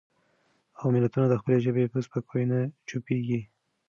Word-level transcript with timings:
او 0.79 0.85
ملتونه 0.95 1.25
د 1.29 1.33
خپلې 1.41 1.57
ژبې 1.65 1.91
په 1.93 1.97
سپکاوي 2.05 2.43
نه 2.51 2.59
چوپېږي. 2.89 3.41